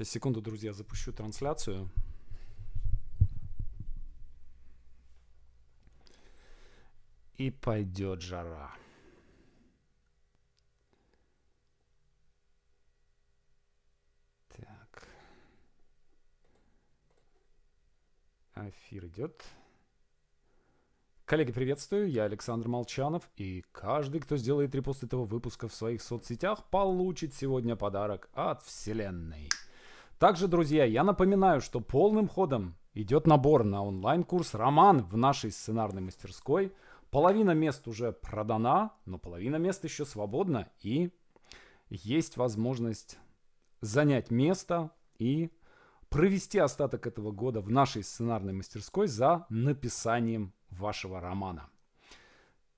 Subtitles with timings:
[0.00, 1.90] Сейчас, секунду, друзья, запущу трансляцию.
[7.36, 8.74] И пойдет жара.
[14.48, 15.06] Так.
[18.56, 19.44] Эфир идет.
[21.26, 26.70] Коллеги, приветствую, я Александр Молчанов, и каждый, кто сделает репост этого выпуска в своих соцсетях,
[26.70, 29.50] получит сегодня подарок от Вселенной.
[30.20, 36.02] Также, друзья, я напоминаю, что полным ходом идет набор на онлайн-курс «Роман» в нашей сценарной
[36.02, 36.74] мастерской.
[37.10, 41.10] Половина мест уже продана, но половина мест еще свободна, и
[41.88, 43.18] есть возможность
[43.80, 45.50] занять место и
[46.10, 51.70] провести остаток этого года в нашей сценарной мастерской за написанием вашего романа.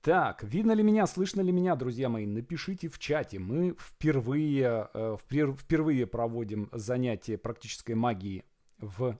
[0.03, 2.25] Так, видно ли меня, слышно ли меня, друзья мои?
[2.25, 3.39] Напишите в чате.
[3.39, 8.43] Мы впервые, э, впервые проводим занятие практической магии
[8.79, 9.17] в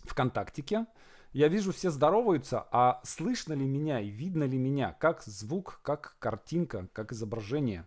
[0.00, 0.84] ВКонтактике.
[1.32, 6.16] Я вижу, все здороваются, а слышно ли меня и видно ли меня, как звук, как
[6.18, 7.86] картинка, как изображение?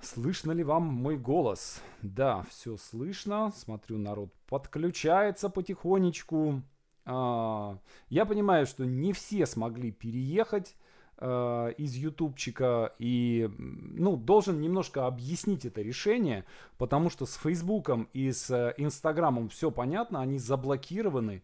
[0.00, 1.82] Слышно ли вам мой голос?
[2.00, 3.52] Да, все слышно.
[3.54, 6.62] Смотрю, народ подключается потихонечку.
[7.04, 10.76] А, я понимаю, что не все смогли переехать
[11.24, 16.44] а, из ютубчика и ну должен немножко объяснить это решение
[16.78, 21.42] потому что с фейсбуком и с э, инстаграмом все понятно они заблокированы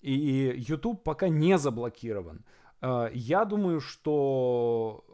[0.00, 2.44] и YouTube пока не заблокирован.
[2.80, 5.04] А, я думаю что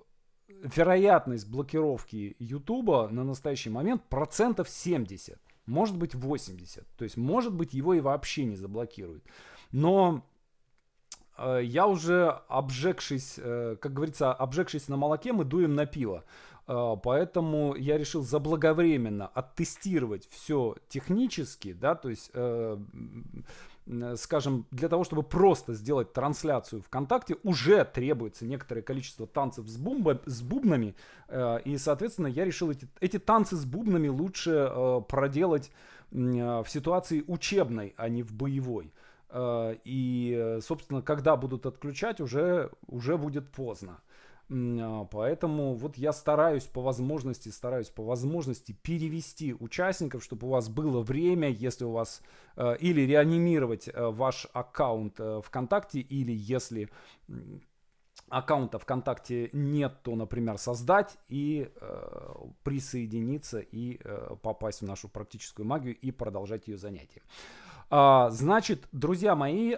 [0.49, 7.73] вероятность блокировки YouTube на настоящий момент процентов 70 может быть 80 то есть может быть
[7.73, 9.25] его и вообще не заблокируют
[9.73, 10.25] но
[11.37, 16.25] э, я уже обжегшись, э, как говорится, обжегшись на молоке, мы дуем на пиво.
[16.69, 22.79] Э, поэтому я решил заблаговременно оттестировать все технически, да, то есть, э,
[24.17, 30.21] скажем, для того, чтобы просто сделать трансляцию ВКонтакте, уже требуется некоторое количество танцев с, бумба,
[30.27, 30.95] с бубнами,
[31.29, 35.71] э, и, соответственно, я решил эти, эти танцы с бубнами лучше э, проделать
[36.11, 38.93] в ситуации учебной, а не в боевой.
[39.33, 44.01] Э, и, собственно, когда будут отключать, уже, уже будет поздно.
[44.51, 50.69] А, поэтому вот я стараюсь по возможности, стараюсь по возможности перевести участников, чтобы у вас
[50.69, 52.21] было время, если у вас
[52.57, 56.91] э, или реанимировать э, ваш аккаунт ВКонтакте, или если
[58.29, 61.71] аккаунта ВКонтакте нет, то, например, создать и
[62.63, 63.99] присоединиться и
[64.43, 67.23] попасть в нашу практическую магию и продолжать ее занятия.
[67.95, 69.77] А, значит, друзья мои, э,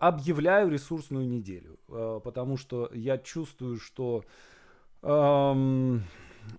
[0.00, 4.24] объявляю ресурсную неделю, э, потому что я чувствую, что
[5.02, 6.02] эм,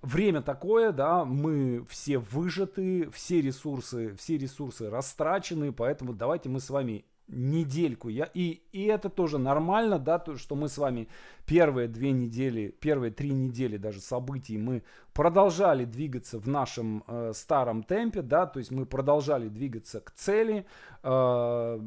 [0.02, 6.70] время такое, да, мы все выжаты, все ресурсы, все ресурсы растрачены, поэтому давайте мы с
[6.70, 8.10] вами недельку.
[8.10, 11.08] Я, и, и это тоже нормально, да, то, что мы с вами
[11.46, 14.84] первые две недели, первые три недели даже событий мы
[15.14, 20.66] продолжали двигаться в нашем э, старом темпе, да, то есть мы продолжали двигаться к цели.
[21.04, 21.80] Э,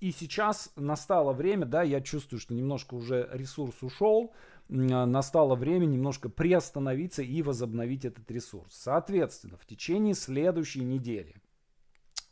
[0.00, 4.32] и сейчас настало время, да, я чувствую, что немножко уже ресурс ушел,
[4.68, 8.72] настало время немножко приостановиться и возобновить этот ресурс.
[8.72, 11.36] Соответственно, в течение следующей недели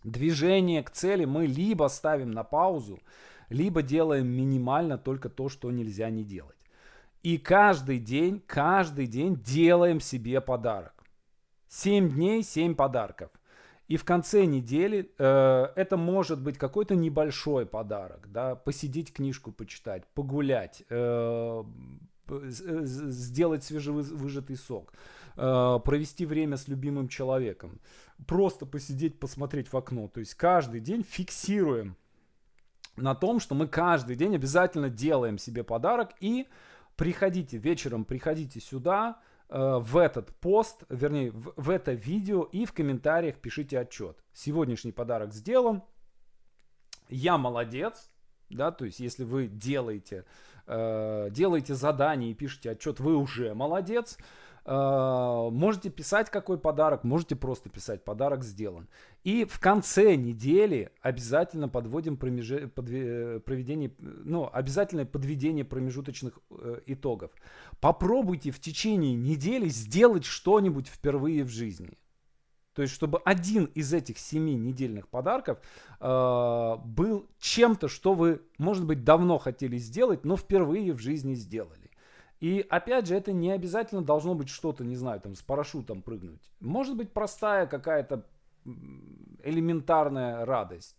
[0.04, 3.00] Движение к цели мы либо ставим на паузу,
[3.48, 6.56] либо делаем минимально только то, что нельзя не делать.
[7.22, 10.92] И каждый день, каждый день делаем себе подарок.
[11.68, 13.30] 7 дней, 7 подарков.
[13.88, 20.04] И в конце недели э, это может быть какой-то небольшой подарок, да, посидеть книжку почитать,
[20.14, 21.64] погулять, э,
[22.26, 24.94] сделать свежевыжатый сок,
[25.36, 27.78] э, провести время с любимым человеком,
[28.26, 30.08] просто посидеть, посмотреть в окно.
[30.08, 31.96] То есть каждый день фиксируем
[32.96, 36.46] на том, что мы каждый день обязательно делаем себе подарок и
[36.96, 42.72] приходите вечером, приходите сюда, э, в этот пост, вернее, в, в это видео и в
[42.72, 44.16] комментариях пишите отчет.
[44.32, 45.82] Сегодняшний подарок сделан,
[47.08, 48.10] я молодец,
[48.50, 50.24] да, то есть если вы делаете,
[50.66, 54.18] э, делаете задание и пишете отчет, вы уже молодец.
[54.66, 58.88] Можете писать какой подарок, можете просто писать подарок сделан.
[59.22, 62.70] И в конце недели обязательно подводим промеж...
[62.74, 63.40] подве...
[63.40, 67.30] проведение, ну, обязательное подведение промежуточных э, итогов.
[67.80, 71.98] Попробуйте в течение недели сделать что-нибудь впервые в жизни.
[72.74, 75.58] То есть, чтобы один из этих семи недельных подарков
[76.00, 81.83] э, был чем-то, что вы, может быть, давно хотели сделать, но впервые в жизни сделали.
[82.44, 86.42] И опять же, это не обязательно должно быть что-то, не знаю, там с парашютом прыгнуть.
[86.60, 88.26] Может быть простая какая-то
[89.42, 90.94] элементарная радость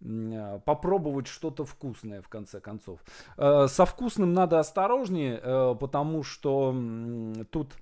[0.00, 3.00] а, попробовать что-то вкусное в конце концов.
[3.36, 6.72] Э, со вкусным надо осторожнее, э, потому что
[7.50, 7.72] тут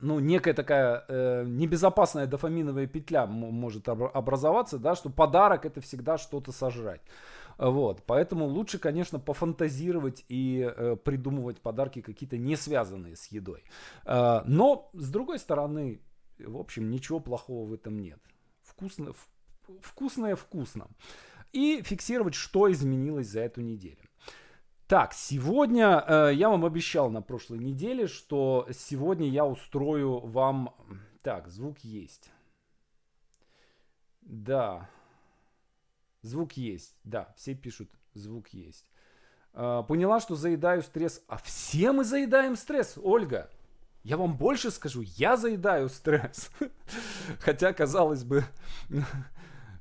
[0.00, 6.50] ну, некая такая э, небезопасная дофаминовая петля может образоваться, да, что подарок это всегда что-то
[6.50, 7.00] сожрать.
[7.70, 13.62] Вот, поэтому лучше, конечно, пофантазировать и э, придумывать подарки какие-то не связанные с едой.
[14.04, 16.00] Э, но, с другой стороны,
[16.38, 18.18] в общем, ничего плохого в этом нет.
[18.62, 19.12] Вкусно,
[19.80, 20.88] вкусное вкусно.
[21.52, 24.08] И фиксировать, что изменилось за эту неделю.
[24.88, 30.74] Так, сегодня э, я вам обещал на прошлой неделе, что сегодня я устрою вам...
[31.22, 32.32] Так, звук есть.
[34.20, 34.90] Да.
[36.22, 36.94] Звук есть.
[37.04, 38.86] Да, все пишут, звук есть.
[39.54, 41.22] Э, поняла, что заедаю стресс.
[41.28, 43.50] А все мы заедаем стресс, Ольга.
[44.04, 46.50] Я вам больше скажу, я заедаю стресс.
[47.40, 48.44] Хотя, казалось бы,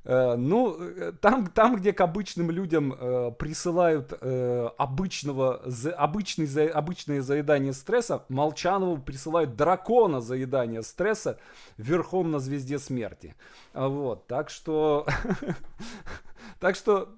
[0.04, 6.48] Э, ну, э, там, там, где к обычным людям э, присылают э, обычного, за, обычный,
[6.48, 11.38] за, обычное заедание стресса, Молчанову присылают дракона заедания стресса
[11.78, 13.36] верхом на звезде смерти.
[13.74, 15.06] Вот, так что,
[16.62, 17.10] так что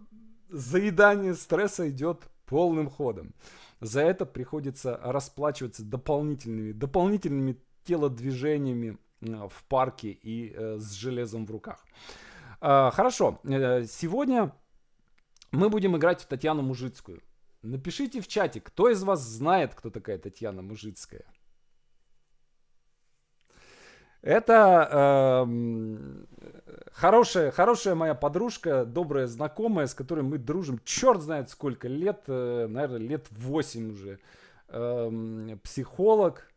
[0.50, 3.36] заедание стресса идет полным ходом.
[3.82, 11.86] За это приходится расплачиваться дополнительными, дополнительными телодвижениями в парке и э, с железом в руках.
[12.62, 14.56] А, хорошо, э, сегодня
[15.52, 17.22] мы будем играть в Татьяну Мужицкую.
[17.64, 21.26] Напишите в чате, кто из вас знает, кто такая Татьяна Мужицкая.
[24.22, 26.63] Это э,
[26.94, 32.68] хорошая, хорошая моя подружка, добрая знакомая, с которой мы дружим, черт знает сколько лет, э,
[32.70, 34.20] наверное, лет 8 уже.
[34.70, 36.52] Э, психолог,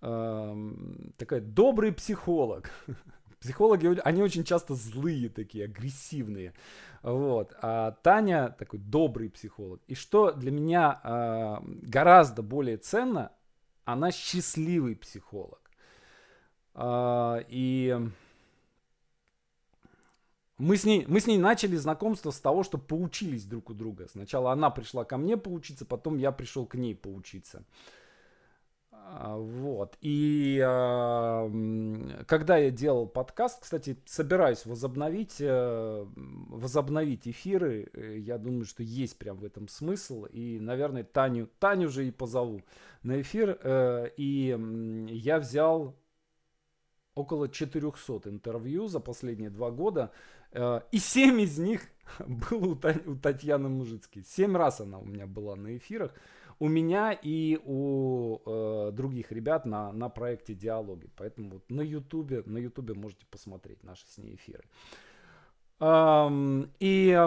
[0.00, 0.72] э,
[1.16, 2.70] такая добрый психолог.
[3.40, 6.54] Психологи, они очень часто злые такие, агрессивные.
[7.02, 7.52] Вот.
[7.60, 9.80] А Таня такой добрый психолог.
[9.88, 13.32] И что для меня э, гораздо более ценно,
[13.84, 15.72] она счастливый психолог.
[16.74, 17.98] Э, и
[20.62, 24.06] мы с, ней, мы с ней начали знакомство с того, что поучились друг у друга.
[24.08, 27.64] Сначала она пришла ко мне поучиться, потом я пришел к ней поучиться.
[28.92, 29.98] А, вот.
[30.00, 37.90] И э, когда я делал подкаст, кстати, собираюсь возобновить, э, возобновить эфиры.
[37.92, 40.26] Э, я думаю, что есть прям в этом смысл.
[40.26, 42.62] И, наверное, Таню, Таню же и позову
[43.02, 43.58] на эфир.
[43.64, 44.56] Э, и
[45.08, 45.96] я взял
[47.14, 50.12] около 400 интервью за последние два года.
[50.52, 51.82] Э, и 7 из них
[52.18, 54.24] было у, Татьяны Мужицкой.
[54.24, 56.12] 7 раз она у меня была на эфирах
[56.62, 61.10] у меня и у э, других ребят на, на проекте Диалоги.
[61.16, 64.62] Поэтому вот на Ютубе, на Ютубе можете посмотреть наши с ней эфиры.
[65.80, 67.18] Эм, и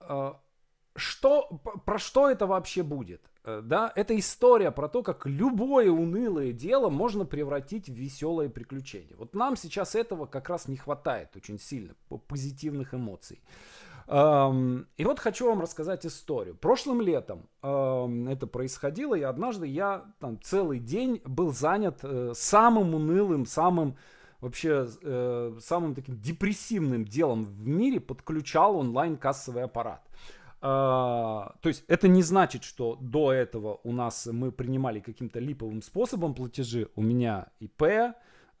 [0.00, 0.32] э,
[0.96, 3.20] что, про что это вообще будет?
[3.44, 9.14] Э, да, это история про то, как любое унылое дело можно превратить в веселое приключение.
[9.16, 11.94] Вот нам сейчас этого как раз не хватает очень сильно,
[12.28, 13.40] позитивных эмоций.
[14.08, 16.56] И вот хочу вам рассказать историю.
[16.56, 23.46] Прошлым летом это происходило, и однажды я там целый день был занят э, самым унылым,
[23.46, 23.96] самым
[24.40, 30.02] вообще э, самым таким депрессивным делом в мире подключал онлайн-кассовый аппарат.
[30.62, 35.82] Uh, то есть это не значит, что до этого у нас мы принимали каким-то липовым
[35.82, 36.88] способом платежи.
[36.94, 38.14] У меня ИП,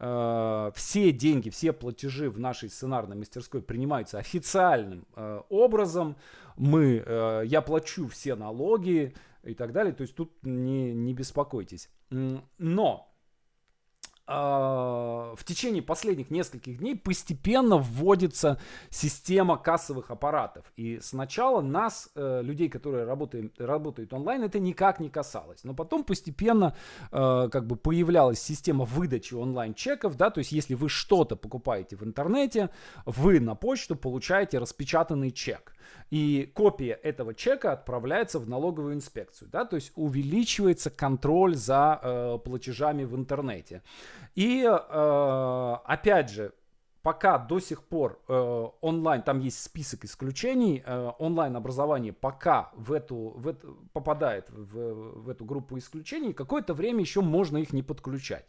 [0.04, 6.16] Э, все деньги, все платежи в нашей сценарной мастерской принимаются официальным э, образом.
[6.56, 9.94] Мы, э, я плачу все налоги и так далее.
[9.94, 11.88] То есть тут не, не беспокойтесь.
[12.10, 13.11] Но а,
[14.26, 20.64] в течение последних нескольких дней постепенно вводится система кассовых аппаратов.
[20.76, 25.64] И сначала нас, э, людей, которые работают, работают онлайн, это никак не касалось.
[25.64, 26.76] Но потом постепенно
[27.10, 30.16] э, как бы появлялась система выдачи онлайн-чеков.
[30.16, 30.30] Да?
[30.30, 32.70] То есть если вы что-то покупаете в интернете,
[33.06, 35.74] вы на почту получаете распечатанный чек.
[36.10, 39.48] И копия этого чека отправляется в налоговую инспекцию.
[39.50, 39.64] Да?
[39.64, 43.82] То есть увеличивается контроль за э, платежами в интернете.
[44.34, 46.52] И э, опять же,
[47.02, 52.92] пока до сих пор э, онлайн, там есть список исключений, э, онлайн образование пока в
[52.92, 57.82] эту, в эту, попадает в, в эту группу исключений, какое-то время еще можно их не
[57.82, 58.46] подключать.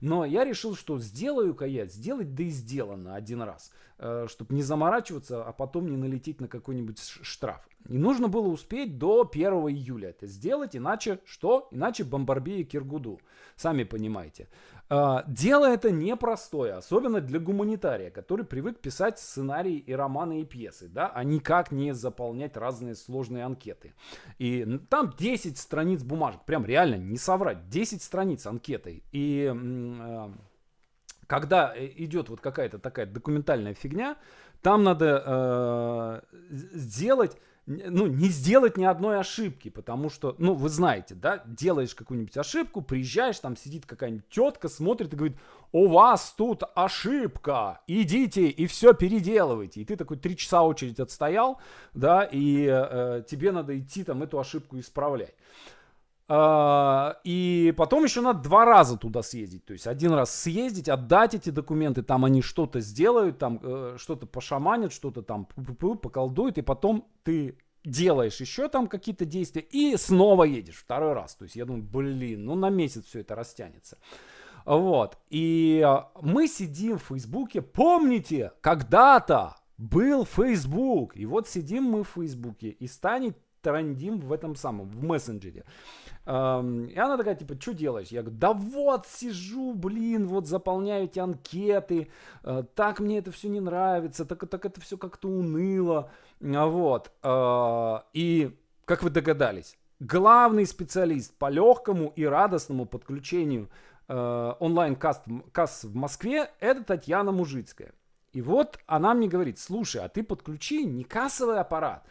[0.00, 5.42] Но я решил, что сделаю-ка я, сделать да и сделано один раз, чтобы не заморачиваться,
[5.44, 7.66] а потом не налететь на какой-нибудь штраф.
[7.88, 11.68] И нужно было успеть до 1 июля это сделать, иначе что?
[11.70, 13.20] Иначе бомбарбия Киргуду.
[13.56, 14.48] Сами понимаете.
[14.90, 20.88] А, дело это непростое, особенно для гуманитария, который привык писать сценарии и романы и пьесы,
[20.88, 23.94] да, а никак не заполнять разные сложные анкеты.
[24.38, 29.02] И там 10 страниц бумажек, прям реально, не соврать, 10 страниц анкетой.
[29.12, 30.32] И а,
[31.26, 34.16] когда э, идет вот какая-то такая документальная фигня,
[34.62, 37.36] там надо э, сделать
[37.66, 42.82] ну, не сделать ни одной ошибки, потому что, ну, вы знаете, да, делаешь какую-нибудь ошибку,
[42.82, 45.38] приезжаешь, там сидит какая-нибудь тетка, смотрит и говорит,
[45.72, 49.80] у вас тут ошибка, идите и все переделывайте.
[49.80, 51.58] И ты такой три часа очередь отстоял,
[51.94, 55.34] да, и э, тебе надо идти там эту ошибку исправлять.
[56.26, 59.66] Uh, и потом еще надо два раза туда съездить.
[59.66, 64.26] То есть один раз съездить, отдать эти документы, там они что-то сделают, там э, что-то
[64.26, 70.76] пошаманят, что-то там поколдуют, и потом ты делаешь еще там какие-то действия и снова едешь
[70.76, 71.34] второй раз.
[71.34, 73.98] То есть я думаю, блин, ну на месяц все это растянется.
[74.64, 75.18] Вот.
[75.28, 77.60] И а, мы сидим в Фейсбуке.
[77.60, 81.16] Помните, когда-то был Фейсбук.
[81.16, 85.64] И вот сидим мы в Фейсбуке и станет трандим в этом самом, в мессенджере.
[86.26, 88.08] И она такая, типа, что делаешь?
[88.08, 92.08] Я говорю, да вот, сижу, блин, вот заполняю эти анкеты,
[92.42, 97.10] э, так мне это все не нравится, так, так это все как-то уныло, а вот.
[97.22, 98.56] Э, и,
[98.86, 103.68] как вы догадались, главный специалист по легкому и радостному подключению
[104.08, 107.92] э, онлайн-касс в Москве это Татьяна Мужицкая.
[108.32, 112.04] И вот она мне говорит, слушай, а ты подключи не кассовый аппарат,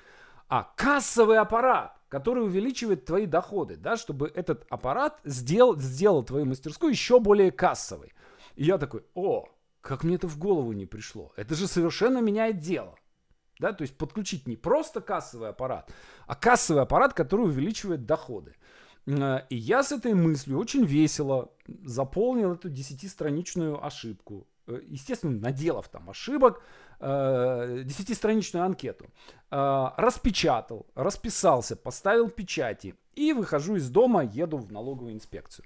[0.48, 6.92] а кассовый аппарат который увеличивает твои доходы, да, чтобы этот аппарат сделал, сделал твою мастерскую
[6.92, 8.14] еще более кассовой.
[8.54, 9.48] И я такой, о,
[9.82, 11.34] как мне это в голову не пришло.
[11.38, 12.94] Это же совершенно меняет дело.
[13.58, 15.92] Да, то есть подключить не просто кассовый аппарат,
[16.28, 18.56] а кассовый аппарат, который увеличивает доходы.
[19.08, 21.52] Э, и я с этой мыслью очень весело
[21.84, 24.48] заполнил эту десятистраничную ошибку.
[24.65, 26.62] Э, естественно, наделав там ошибок,
[27.00, 29.05] э, десятистраничную анкету,
[29.51, 35.65] э, распечатал, расписался, поставил печати и выхожу из дома, еду в налоговую инспекцию.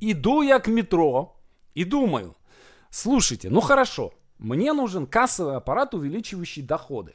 [0.00, 1.36] Иду я к метро
[1.74, 2.34] и думаю,
[2.90, 7.14] слушайте, ну хорошо, мне нужен кассовый аппарат, увеличивающий доходы.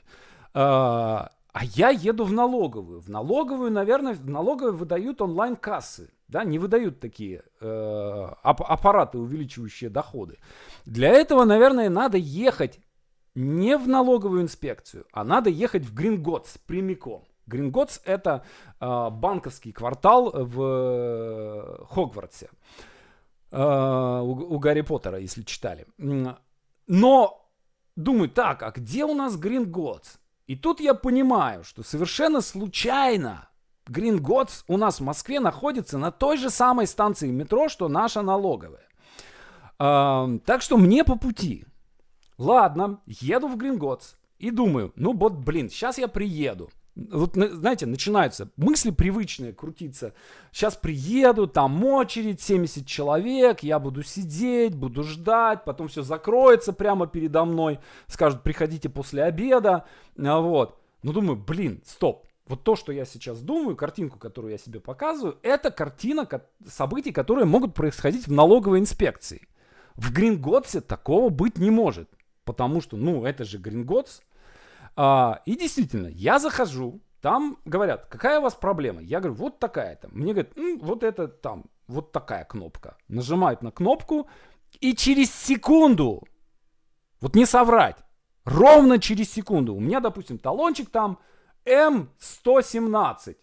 [0.54, 1.32] А
[1.64, 3.00] я еду в налоговую.
[3.00, 6.12] В налоговую, наверное, в налоговую выдают онлайн-кассы.
[6.28, 10.38] Да, не выдают такие э, ап- аппараты, увеличивающие доходы.
[10.86, 12.80] Для этого, наверное, надо ехать
[13.36, 17.26] не в налоговую инспекцию, а надо ехать в Гринготс прямиком.
[17.46, 18.44] Гринготс это
[18.80, 22.50] э, банковский квартал в э, Хогвартсе.
[23.52, 25.86] Э, у, у Гарри Поттера, если читали.
[26.88, 27.52] Но
[27.96, 30.18] думаю, так, а где у нас Гринготс?
[30.48, 33.50] И тут я понимаю, что совершенно случайно
[33.88, 38.88] Гринготс у нас в Москве находится на той же самой станции метро, что наша налоговая.
[39.80, 41.66] Э, так что мне по пути.
[42.38, 46.70] Ладно, еду в Гринготс и думаю, ну вот, блин, сейчас я приеду.
[46.96, 50.14] Вот, знаете, начинаются мысли привычные крутиться.
[50.54, 57.06] Сейчас приеду, там очередь, 70 человек, я буду сидеть, буду ждать, потом все закроется прямо
[57.06, 59.86] передо мной, скажут, приходите после обеда,
[60.18, 60.80] а вот.
[61.04, 62.26] Ну, думаю, блин, стоп.
[62.48, 66.28] Вот то, что я сейчас думаю, картинку, которую я себе показываю, это картина
[66.68, 69.48] событий, которые могут происходить в налоговой инспекции.
[69.96, 72.10] В Гринготсе такого быть не может,
[72.44, 74.22] потому что, ну, это же Гринготс,
[74.96, 79.02] а, и действительно, я захожу, там говорят, какая у вас проблема?
[79.02, 80.10] Я говорю, вот такая-то.
[80.12, 82.98] Мне говорят, М, вот это там, вот такая кнопка.
[83.08, 84.28] Нажимают на кнопку,
[84.80, 86.24] и через секунду,
[87.22, 87.98] вот не соврать,
[88.44, 91.18] ровно через секунду, у меня, допустим, талончик там
[91.66, 93.36] М117.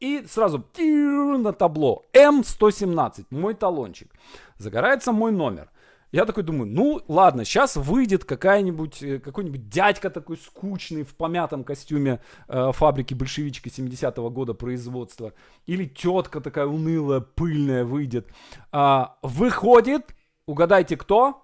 [0.00, 4.12] И сразу на табло М117, мой талончик.
[4.58, 5.70] Загорается мой номер.
[6.14, 11.64] Я такой думаю, ну ладно, сейчас выйдет какая-нибудь, э, какой-нибудь дядька такой скучный в помятом
[11.64, 15.32] костюме э, фабрики большевичка 70-го года производства.
[15.66, 18.28] Или тетка такая унылая, пыльная выйдет.
[18.70, 20.14] А, выходит,
[20.46, 21.42] угадайте кто?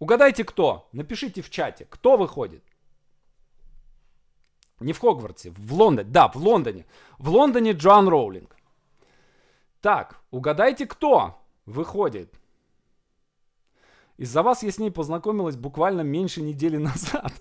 [0.00, 0.88] Угадайте кто?
[0.90, 2.64] Напишите в чате, кто выходит?
[4.80, 6.08] Не в Хогвартсе, в Лондоне.
[6.10, 6.86] Да, в Лондоне.
[7.18, 8.56] В Лондоне Джоан Роулинг.
[9.80, 12.34] Так, угадайте кто выходит?
[14.16, 17.32] Из-за вас я с ней познакомилась буквально меньше недели назад.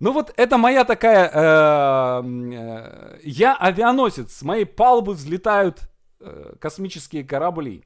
[0.00, 1.30] ну вот это моя такая...
[1.32, 4.32] Э, э, я авианосец.
[4.32, 5.80] С моей палубы взлетают
[6.20, 7.84] э, космические корабли.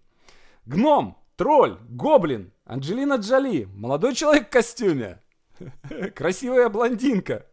[0.66, 5.20] Гном, тролль, гоблин, Анджелина Джоли, молодой человек в костюме,
[6.14, 7.46] красивая блондинка,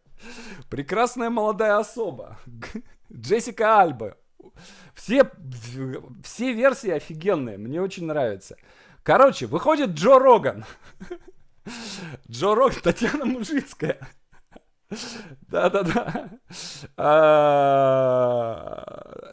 [0.70, 2.40] прекрасная молодая особа,
[3.12, 4.18] Джессика Альба.
[4.94, 5.30] Все,
[6.24, 8.56] все версии офигенные, мне очень нравится.
[9.04, 10.66] Короче, выходит Джо Роган.
[12.30, 13.98] Джо Роган, Татьяна Мужицкая.
[15.48, 16.30] Да-да-да.
[16.98, 18.74] А,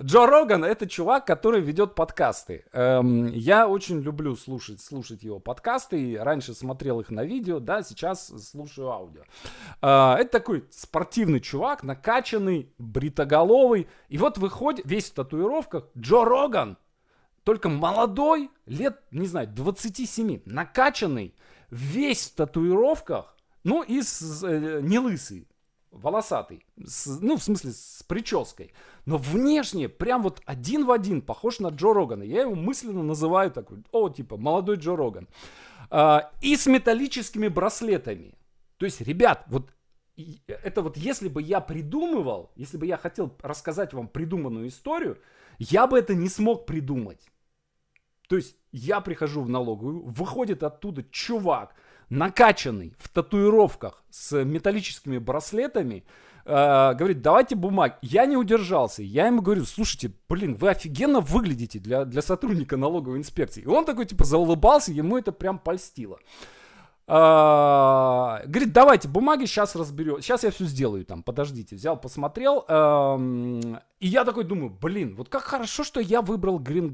[0.02, 2.64] Джо Роган— это чувак, который ведет подкасты.
[2.72, 6.18] Эм, я очень люблю слушать, слушать его подкасты.
[6.18, 9.22] Раньше смотрел их на видео, да, сейчас слушаю аудио.
[9.82, 13.88] А, это такой спортивный чувак, накачанный, бритоголовый.
[14.08, 16.78] И вот выходит, весь в татуировках, Джо Роган,
[17.44, 21.34] только молодой, лет, не знаю, 27, накачанный,
[21.70, 25.48] весь в татуировках, ну и с, э, не лысый,
[25.90, 28.72] волосатый, с, ну в смысле с прической,
[29.06, 32.22] но внешне прям вот один в один похож на Джо Рогана.
[32.22, 35.28] Я его мысленно называю такой, о, типа молодой Джо Роган.
[35.90, 38.34] А, и с металлическими браслетами.
[38.76, 39.70] То есть, ребят, вот
[40.46, 45.18] это вот если бы я придумывал, если бы я хотел рассказать вам придуманную историю,
[45.58, 47.30] я бы это не смог придумать.
[48.28, 51.74] То есть я прихожу в налоговую, выходит оттуда чувак,
[52.10, 56.04] накачанный в татуировках с металлическими браслетами,
[56.44, 57.94] э, говорит, давайте бумаги.
[58.02, 59.02] Я не удержался.
[59.02, 63.62] Я ему говорю, слушайте, блин, вы офигенно выглядите для, для сотрудника налоговой инспекции.
[63.62, 66.18] И он такой, типа, заулыбался, ему это прям польстило.
[67.06, 70.20] Uh, говорит, давайте бумаги сейчас разберем.
[70.20, 71.74] Сейчас я все сделаю там, подождите.
[71.74, 72.64] Взял, посмотрел.
[72.68, 76.88] Uh, и я такой думаю, блин, вот как хорошо, что я выбрал Green.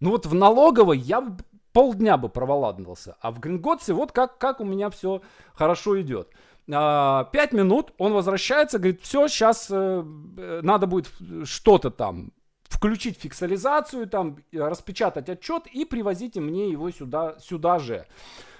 [0.00, 1.24] Ну вот в налоговой я
[1.72, 3.16] полдня бы проволадывался.
[3.20, 5.22] А в Гринготсе вот как, как у меня все
[5.54, 6.28] хорошо идет.
[6.72, 11.10] А, пять минут, он возвращается, говорит, все, сейчас э, э, надо будет
[11.44, 18.06] что-то там включить фиксализацию, там, распечатать отчет и привозите мне его сюда, сюда же.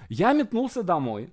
[0.09, 1.33] Я метнулся домой,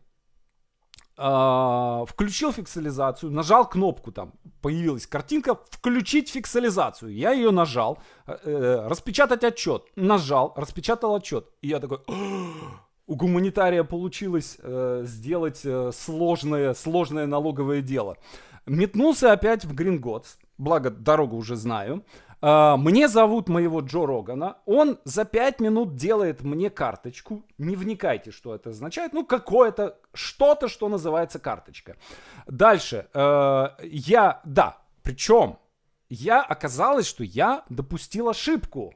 [1.20, 7.14] включил фиксализацию, нажал кнопку там, появилась картинка «Включить фиксализацию».
[7.14, 11.48] Я ее нажал, э, э, распечатать отчет, нажал, распечатал отчет.
[11.62, 12.00] И я такой,
[13.08, 18.18] у гуманитария получилось э, сделать сложное, сложное налоговое дело.
[18.66, 22.06] Метнулся опять в Гринготс, благо дорогу уже знаю.
[22.42, 24.58] Мне зовут моего Джо Рогана.
[24.66, 27.44] Он за 5 минут делает мне карточку.
[27.58, 29.12] Не вникайте, что это означает.
[29.14, 31.98] Ну, какое-то, что-то, что называется карточка.
[32.48, 33.10] Дальше.
[33.14, 35.58] Uh, я, да, причем
[36.10, 38.96] я оказалось, что я допустил ошибку.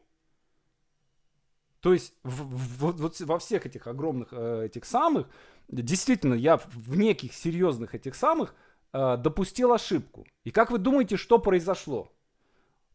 [1.79, 5.27] То есть в, в, вот во всех этих огромных э, этих самых,
[5.67, 8.55] действительно, я в неких серьезных этих самых
[8.93, 10.25] э, допустил ошибку.
[10.43, 12.11] И как вы думаете, что произошло?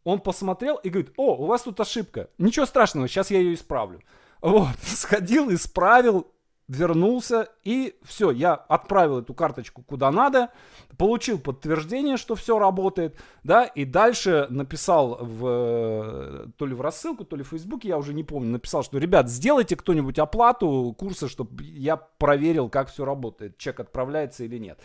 [0.04, 2.30] Он посмотрел и говорит, о, у вас тут ошибка.
[2.38, 4.00] Ничего страшного, сейчас я ее исправлю.
[4.40, 6.26] Вот, сходил, исправил,
[6.68, 10.50] вернулся, и все, я отправил эту карточку куда надо,
[10.98, 17.37] получил подтверждение, что все работает, да, и дальше написал в, то ли в рассылку, то
[17.37, 21.64] ли в Фейсбуке, я уже не помню, написал, что, ребят, сделайте кто-нибудь оплату курса, чтобы
[21.64, 24.78] я проверил, как все работает, чек отправляется или нет.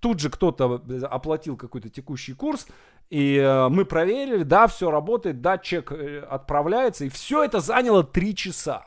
[0.00, 2.66] Тут же кто-то оплатил какой-то текущий курс,
[3.12, 7.04] и э, мы проверили, да, все работает, да, чек э, отправляется.
[7.04, 8.86] И все это заняло три часа.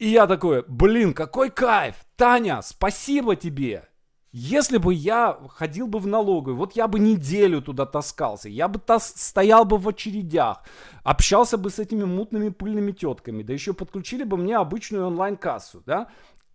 [0.00, 1.94] И я такой, блин, какой кайф.
[2.16, 3.88] Таня, спасибо тебе.
[4.32, 8.80] Если бы я ходил бы в налоговую, вот я бы неделю туда таскался, я бы
[8.80, 10.64] тас- стоял бы в очередях,
[11.04, 16.08] общался бы с этими мутными пыльными тетками, да еще подключили бы мне обычную онлайн-кассу, да,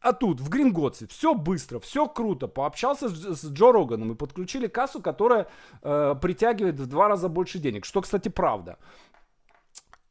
[0.04, 2.48] а тут, в Гринготсе, все быстро, все круто.
[2.48, 5.48] Пообщался с, с Джо Роганом и подключили кассу, которая
[5.82, 7.86] э, притягивает в два раза больше денег.
[7.86, 8.78] Что, кстати, правда.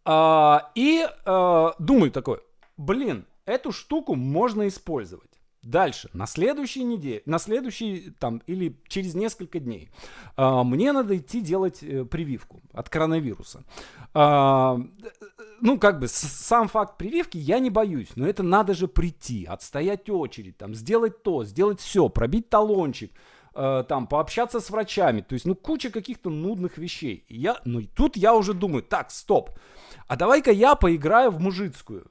[0.06, 2.40] А, и э, думаю такой,
[2.78, 5.31] блин, эту штуку можно использовать.
[5.62, 9.90] Дальше, на следующей неделе, на следующий там или через несколько дней
[10.36, 13.62] э, мне надо идти делать э, прививку от коронавируса.
[14.12, 14.76] Э,
[15.60, 20.10] ну, как бы сам факт прививки я не боюсь, но это надо же прийти, отстоять
[20.10, 23.12] очередь, там, сделать то, сделать все, пробить талончик,
[23.54, 27.24] э, там, пообщаться с врачами, то есть, ну, куча каких-то нудных вещей.
[27.28, 29.50] И я, ну, и тут я уже думаю, так, стоп,
[30.08, 32.10] а давай-ка я поиграю в мужицкую.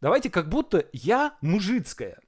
[0.00, 2.20] Давайте как будто я мужицкая.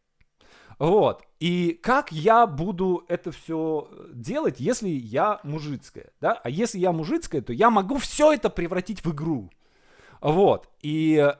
[0.79, 1.25] Вот.
[1.41, 6.41] И как я буду это все делать, если я мужицкая, да?
[6.43, 9.51] А если я мужицкая, то я могу все это превратить в игру.
[10.21, 10.69] Вот.
[10.83, 11.35] И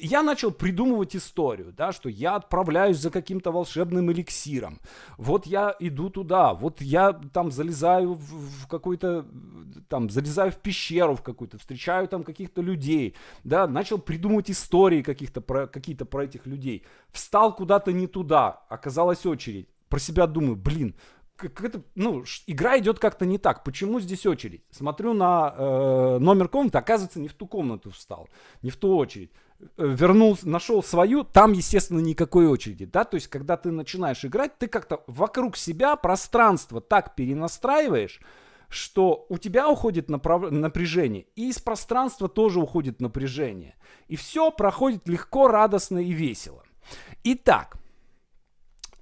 [0.00, 4.78] я начал придумывать историю, да, что я отправляюсь за каким-то волшебным эликсиром.
[5.16, 9.26] Вот я иду туда, вот я там залезаю в, в какой-то,
[9.88, 15.40] там, залезаю в пещеру в какую-то, встречаю там каких-то людей, да, начал придумывать истории каких-то
[15.40, 16.84] про, какие-то про этих людей.
[17.10, 19.68] Встал куда-то не туда, оказалась очередь.
[19.88, 20.94] Про себя думаю, блин,
[21.38, 23.62] как это, ну, игра идет как-то не так.
[23.62, 24.62] Почему здесь очередь?
[24.70, 28.28] Смотрю на э, номер комнаты, оказывается, не в ту комнату встал,
[28.60, 29.30] не в ту очередь.
[29.76, 34.68] Вернулся, нашел свою, там, естественно, никакой очереди, да, то есть, когда ты начинаешь играть, ты
[34.68, 38.20] как-то вокруг себя пространство так перенастраиваешь,
[38.68, 40.52] что у тебя уходит направ...
[40.52, 43.74] напряжение, и из пространства тоже уходит напряжение.
[44.06, 46.62] И все проходит легко, радостно и весело.
[47.24, 47.78] Итак,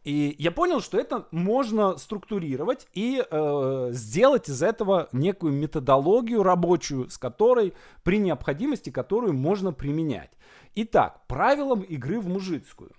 [0.07, 7.11] и я понял, что это можно структурировать и э, сделать из этого некую методологию рабочую,
[7.11, 10.31] с которой при необходимости, которую можно применять.
[10.77, 12.93] Итак, правилам игры в мужицкую.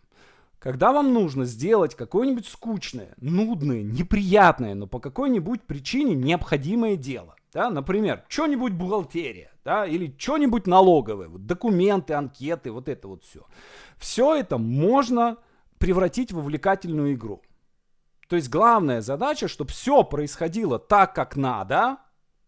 [0.59, 7.69] Когда вам нужно сделать какое-нибудь скучное, нудное, неприятное, но по какой-нибудь причине необходимое дело, да,
[7.69, 13.45] например, что-нибудь бухгалтерия, да, или что-нибудь налоговое, вот документы, анкеты, вот это вот все.
[13.97, 15.37] Все это можно
[15.79, 17.41] превратить в увлекательную игру.
[18.27, 21.97] То есть главная задача, чтобы все происходило так, как надо.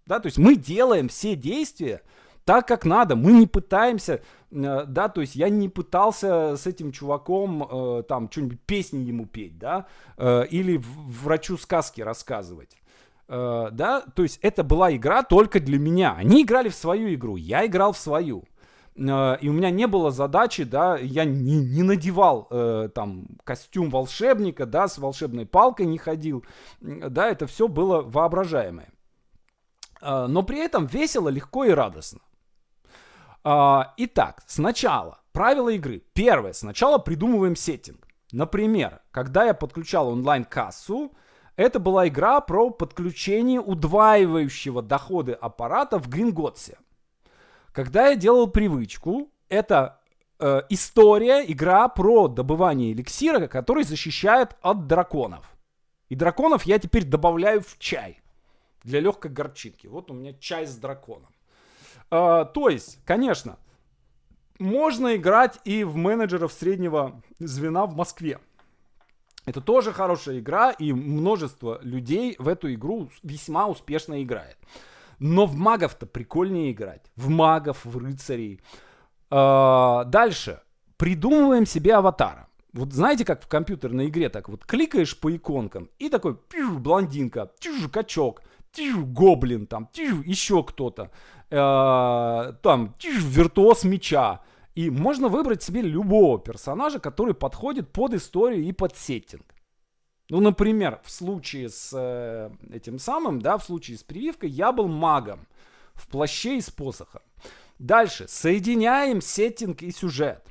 [0.06, 2.02] Да, то есть мы делаем все действия
[2.44, 3.16] так, как надо.
[3.16, 8.30] Мы не пытаемся, э, да, то есть я не пытался с этим чуваком э, там
[8.32, 9.86] что-нибудь песни ему петь, да,
[10.18, 12.76] э, или врачу сказки рассказывать.
[13.28, 16.16] Да, то есть это была игра только для меня.
[16.18, 18.46] Они играли в свою игру, я играл в свою.
[19.00, 23.90] Э, и у меня не было задачи, да, я не, не надевал э, там костюм
[23.90, 26.44] волшебника, да, с волшебной палкой не ходил,
[26.82, 28.92] да, это все было воображаемое.
[30.02, 32.20] Э, но при этом весело, легко и радостно.
[33.44, 36.04] Э, итак, сначала правила игры.
[36.14, 38.08] Первое, сначала придумываем сеттинг.
[38.32, 41.14] Например, когда я подключал онлайн-кассу,
[41.56, 46.78] это была игра про подключение удваивающего доходы аппарата в Гринготсе.
[47.80, 50.02] Когда я делал привычку, это
[50.38, 55.50] э, история, игра про добывание эликсира, который защищает от драконов.
[56.10, 58.20] И драконов я теперь добавляю в чай
[58.84, 59.88] для легкой горчинки.
[59.88, 61.30] Вот у меня чай с драконом.
[62.12, 63.58] Э, то есть, конечно,
[64.60, 68.40] можно играть и в менеджеров среднего звена в Москве.
[69.46, 74.58] Это тоже хорошая игра, и множество людей в эту игру весьма успешно играет.
[75.20, 77.12] Но в магов-то прикольнее играть.
[77.16, 78.62] В магов, в рыцарей.
[79.30, 80.62] А, дальше.
[80.98, 82.48] Придумываем себе аватара.
[82.74, 87.50] Вот знаете, как в компьютерной игре, так вот кликаешь по иконкам, и такой пью, блондинка,
[87.60, 88.42] пью, качок,
[88.76, 91.10] пью, гоблин, там, пью, еще кто-то,
[91.50, 94.42] э, там, пью, виртуоз меча.
[94.76, 99.44] И можно выбрать себе любого персонажа, который подходит под историю и под сеттинг.
[100.30, 104.88] Ну, например, в случае с э, этим самым, да, в случае с прививкой, я был
[104.88, 105.48] магом
[105.94, 107.22] в плаще и с посохом.
[107.80, 108.28] Дальше.
[108.28, 110.46] Соединяем сеттинг и сюжет.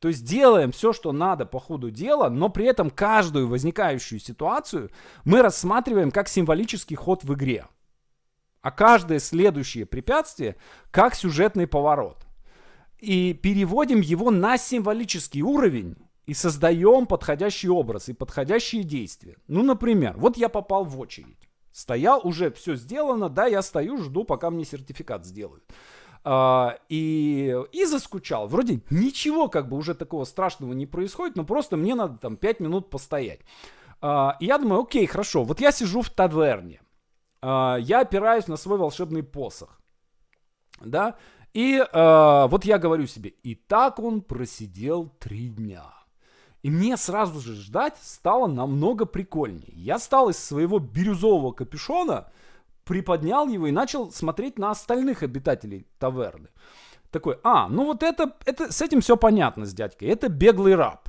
[0.00, 4.90] То есть делаем все, что надо по ходу дела, но при этом каждую возникающую ситуацию
[5.24, 7.66] мы рассматриваем как символический ход в игре.
[8.62, 10.56] А каждое следующее препятствие
[10.90, 12.26] как сюжетный поворот.
[12.98, 19.36] И переводим его на символический уровень, и создаем подходящий образ и подходящие действия.
[19.48, 21.48] Ну, например, вот я попал в очередь.
[21.72, 25.64] Стоял, уже все сделано, да, я стою, жду, пока мне сертификат сделают.
[26.24, 28.46] А, и, и заскучал.
[28.46, 32.60] Вроде ничего как бы уже такого страшного не происходит, но просто мне надо там 5
[32.60, 33.40] минут постоять.
[34.00, 36.80] А, и я думаю, окей, хорошо, вот я сижу в таверне.
[37.40, 39.80] А, я опираюсь на свой волшебный посох.
[40.80, 41.16] Да,
[41.54, 45.84] и э, вот я говорю себе, и так он просидел три дня.
[46.62, 49.72] И мне сразу же ждать стало намного прикольнее.
[49.74, 52.30] Я стал из своего бирюзового капюшона,
[52.84, 56.48] приподнял его и начал смотреть на остальных обитателей таверны.
[57.10, 60.08] Такой, а, ну вот это, это с этим все понятно с дядькой.
[60.08, 61.08] Это беглый раб.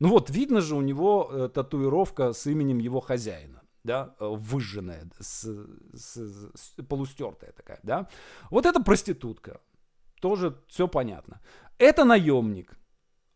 [0.00, 5.10] Ну вот, видно же у него э, татуировка с именем его хозяина, да, э, выжженная,
[5.18, 5.44] с,
[5.92, 6.16] с,
[6.54, 8.08] с, полустертая такая, да.
[8.50, 9.60] Вот это проститутка,
[10.20, 11.40] тоже все понятно.
[11.78, 12.78] Это наемник,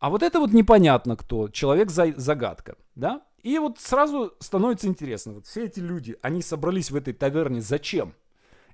[0.02, 3.22] а вот это вот непонятно кто, человек-загадка, да?
[3.44, 8.12] И вот сразу становится интересно, вот все эти люди, они собрались в этой таверне зачем?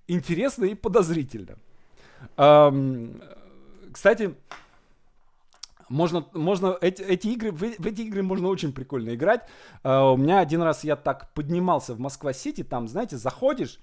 [0.06, 1.58] Интересно и подозрительно.
[2.38, 3.22] Эм,
[3.92, 4.36] кстати,
[5.90, 9.42] можно, можно эти, эти игры, в, в эти игры можно очень прикольно играть.
[9.84, 13.78] Э, у меня один раз я так поднимался в Москва-Сити, там, знаете, заходишь,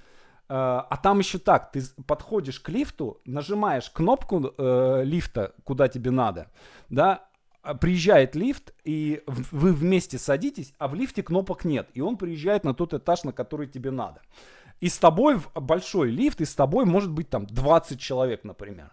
[0.47, 6.51] а там еще так, ты подходишь к лифту, нажимаешь кнопку э, лифта, куда тебе надо,
[6.89, 7.27] да,
[7.73, 12.73] приезжает лифт, и вы вместе садитесь, а в лифте кнопок нет, и он приезжает на
[12.73, 14.21] тот этаж, на который тебе надо.
[14.79, 18.91] И с тобой большой лифт, и с тобой может быть там 20 человек, например.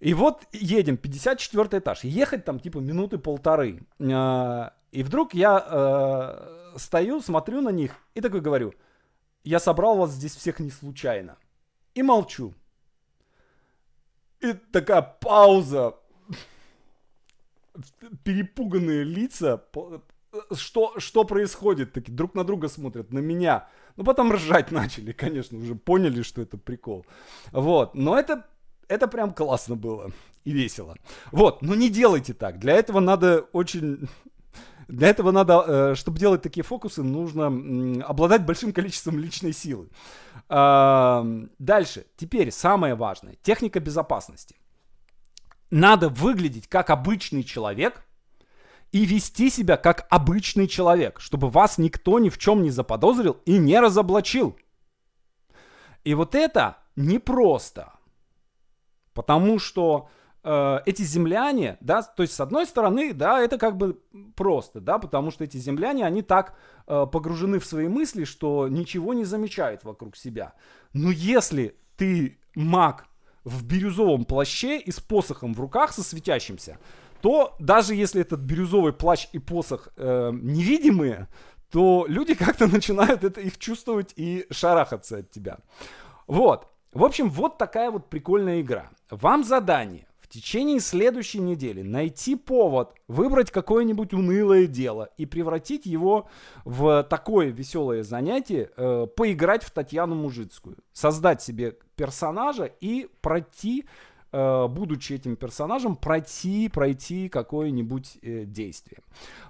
[0.00, 2.04] И вот едем, 54 этаж.
[2.04, 3.80] Ехать там типа минуты полторы.
[4.00, 8.74] А, и вдруг я э, стою, смотрю на них и такой говорю,
[9.44, 11.38] я собрал вас здесь всех не случайно.
[11.94, 12.54] И молчу.
[14.40, 15.94] И такая пауза.
[18.24, 19.62] Перепуганные лица.
[20.52, 21.92] Что, что происходит?
[21.92, 23.68] Такие друг на друга смотрят, на меня.
[23.96, 27.06] Ну, потом ржать начали, конечно, уже поняли, что это прикол.
[27.52, 28.46] Вот, но это,
[28.88, 30.10] это прям классно было
[30.44, 30.96] и весело.
[31.32, 32.58] Вот, но не делайте так.
[32.58, 34.08] Для этого надо очень
[34.88, 37.46] для этого надо, э, чтобы делать такие фокусы, нужно
[38.04, 39.88] обладать большим количеством личной силы.
[40.48, 42.06] Дальше.
[42.16, 43.36] Теперь самое важное.
[43.42, 44.54] Техника безопасности.
[45.70, 48.04] Надо выглядеть как обычный человек
[48.92, 53.58] и вести себя как обычный человек, чтобы вас никто ни в чем не заподозрил и
[53.58, 54.56] не разоблачил.
[56.04, 57.92] И вот это непросто.
[59.12, 60.08] Потому что
[60.44, 64.00] э, эти земляне, да, то есть с одной стороны, да, это как бы
[64.36, 69.14] просто, да, потому что эти земляне, они так э, погружены в свои мысли, что ничего
[69.14, 70.52] не замечают вокруг себя.
[70.92, 73.08] Но если ты маг
[73.46, 76.78] в бирюзовом плаще и с посохом в руках со светящимся,
[77.22, 81.28] то даже если этот бирюзовый плащ и посох э, невидимые,
[81.70, 85.58] то люди как-то начинают это их чувствовать и шарахаться от тебя.
[86.26, 86.68] Вот.
[86.92, 88.90] В общем, вот такая вот прикольная игра.
[89.10, 96.28] Вам задание течение следующей недели найти повод, выбрать какое-нибудь унылое дело и превратить его
[96.64, 103.86] в такое веселое занятие, э, поиграть в Татьяну Мужицкую, создать себе персонажа и пройти
[104.32, 109.00] будучи этим персонажем, пройти, пройти какое-нибудь э, действие.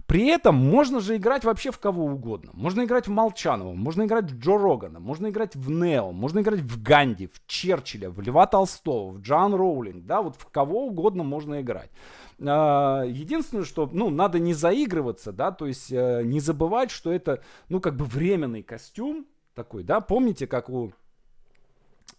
[0.07, 2.53] При этом можно же играть вообще в кого угодно.
[2.55, 6.61] Можно играть в Молчанова, можно играть в Джо Рогана, можно играть в Нео, можно играть
[6.61, 11.25] в Ганди, в Черчилля, в Льва Толстого, в Джан Роулинг, да, вот в кого угодно
[11.25, 11.91] можно играть.
[12.39, 17.43] Э, единственное, что, ну, надо не заигрываться, да, то есть э, не забывать, что это,
[17.69, 20.91] ну, как бы временный костюм такой, да, помните, как у э,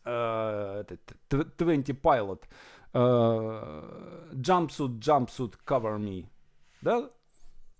[0.04, 2.43] 20 Pilot,
[2.93, 3.00] э,
[4.34, 6.26] Jumpsuit, Jumpsuit, Cover Me,
[6.82, 7.10] да,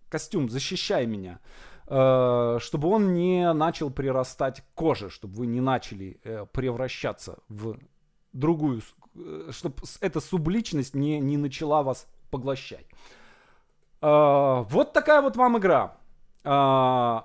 [0.09, 1.39] костюм, защищай меня,
[1.87, 7.77] э, чтобы он не начал прирастать к коже, чтобы вы не начали э, превращаться в
[8.33, 8.81] другую,
[9.49, 12.85] чтобы эта субличность не, не начала вас поглощать.
[13.99, 15.97] Вот такая вот вам игра.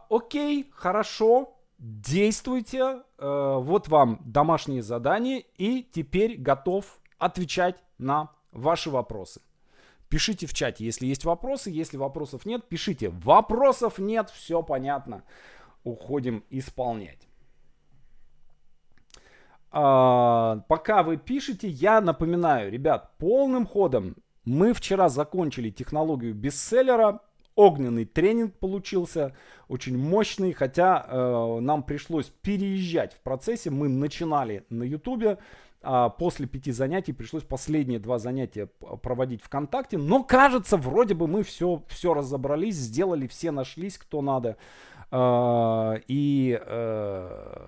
[0.08, 1.51] Окей, хорошо,
[1.82, 3.02] действуйте.
[3.18, 9.42] Э, вот вам домашние задания и теперь готов отвечать на ваши вопросы.
[10.08, 11.70] Пишите в чате, если есть вопросы.
[11.70, 13.08] Если вопросов нет, пишите.
[13.10, 15.24] Вопросов нет, все понятно.
[15.84, 17.26] Уходим исполнять.
[19.70, 27.20] А, пока вы пишете, я напоминаю, ребят, полным ходом мы вчера закончили технологию бестселлера
[27.54, 29.34] огненный тренинг получился,
[29.68, 33.70] очень мощный, хотя э, нам пришлось переезжать в процессе.
[33.70, 35.38] Мы начинали на ютубе,
[35.82, 38.66] а после пяти занятий пришлось последние два занятия
[39.02, 39.98] проводить ВКонтакте.
[39.98, 44.56] Но кажется, вроде бы мы все, все разобрались, сделали, все нашлись, кто надо.
[45.10, 47.61] А, и э,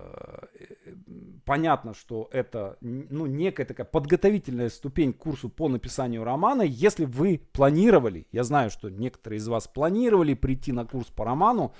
[1.45, 6.63] понятно, что это ну, некая такая подготовительная ступень к курсу по написанию романа.
[6.63, 11.73] Если вы планировали, я знаю, что некоторые из вас планировали прийти на курс по роману,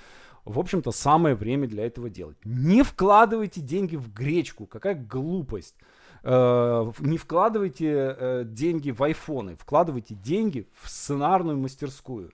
[0.45, 2.37] в общем-то, самое время для этого делать.
[2.45, 5.75] Не вкладывайте деньги в гречку, какая глупость.
[6.23, 12.31] Э, не вкладывайте э, деньги в айфоны, вкладывайте деньги в сценарную мастерскую.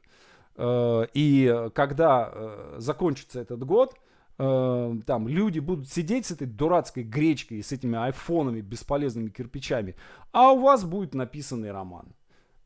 [0.56, 2.34] Э, и когда
[2.78, 3.96] закончится этот год,
[4.38, 9.96] э, там люди будут сидеть с этой дурацкой гречкой и с этими айфонами, бесполезными кирпичами,
[10.32, 12.14] а у вас будет написанный роман.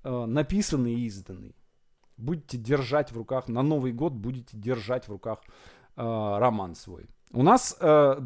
[0.03, 1.55] Написанный и изданный.
[2.17, 5.41] Будете держать в руках, на Новый год будете держать в руках
[5.95, 7.07] роман свой.
[7.31, 7.75] У нас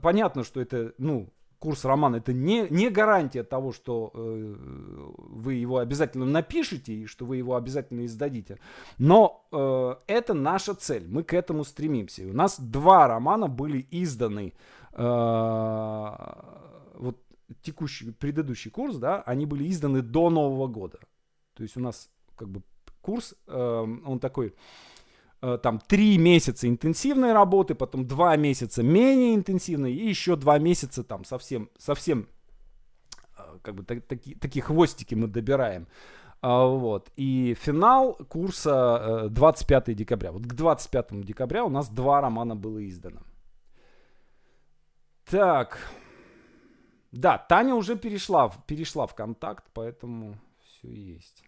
[0.01, 4.55] понятно, что это, ну, курс романа это не, не гарантия того, что э,
[5.17, 8.59] вы его обязательно напишете и что вы его обязательно издадите.
[8.97, 11.07] Но э, это наша цель.
[11.07, 12.23] Мы к этому стремимся.
[12.23, 14.53] И у нас два романа были изданы.
[14.93, 16.11] Э,
[16.95, 17.17] вот
[17.61, 20.99] текущий, предыдущий курс, да, они были изданы до Нового года.
[21.53, 22.61] То есть у нас как бы
[23.01, 24.51] курс, э, он такой э,
[25.41, 31.23] там 3 месяца интенсивной работы, потом 2 месяца менее интенсивной и еще 2 месяца там
[31.23, 32.27] совсем, совсем
[33.37, 35.87] э, как бы так, таки, такие хвостики мы добираем.
[36.41, 37.11] А, вот.
[37.15, 40.31] И финал курса 25 декабря.
[40.31, 43.21] Вот к 25 декабря у нас два романа было издано.
[45.25, 45.77] Так.
[47.11, 51.43] Да, Таня уже перешла, перешла в контакт, поэтому все есть.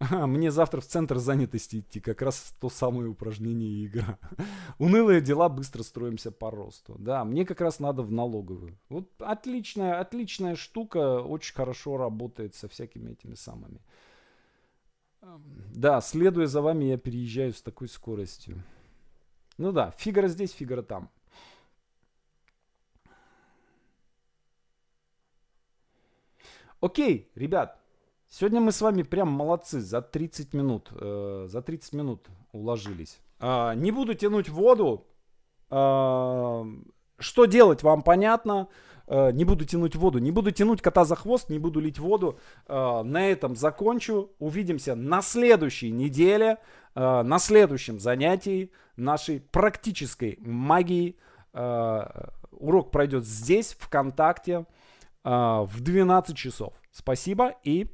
[0.10, 4.18] Мне завтра в центр занятости идти, как раз то самое упражнение и игра.
[4.78, 6.96] Унылые дела, быстро строимся по росту.
[6.98, 8.78] Да, мне как раз надо в налоговую.
[8.88, 13.80] Вот отличная, отличная штука, очень хорошо работает со всякими этими самыми.
[15.74, 18.62] Да, следуя за вами, я переезжаю с такой скоростью.
[19.58, 21.10] Ну да, фигара здесь, фигара там.
[26.80, 27.79] Окей, ребят,
[28.32, 33.18] Сегодня мы с вами прям молодцы, за 30 минут, э, за 30 минут уложились.
[33.40, 35.04] Э, не буду тянуть воду.
[35.68, 36.64] Э,
[37.18, 38.68] что делать, вам понятно.
[39.08, 42.38] Э, не буду тянуть воду, не буду тянуть кота за хвост, не буду лить воду.
[42.68, 44.30] Э, на этом закончу.
[44.38, 46.58] Увидимся на следующей неделе,
[46.94, 51.16] э, на следующем занятии нашей практической магии.
[51.52, 54.66] Э, урок пройдет здесь, ВКонтакте,
[55.24, 56.74] э, в 12 часов.
[56.92, 57.88] Спасибо и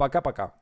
[0.00, 0.59] Пока-пока.